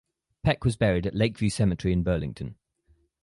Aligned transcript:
Peck 0.41 0.65
was 0.65 0.75
buried 0.75 1.05
at 1.05 1.13
Lakeview 1.13 1.47
Cemetery 1.51 1.93
in 1.93 2.01
Burlington. 2.01 2.55